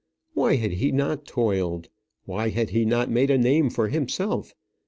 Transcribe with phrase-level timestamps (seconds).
[0.33, 1.89] Why had he not toiled?
[2.25, 4.55] Why had he not made a name for himself?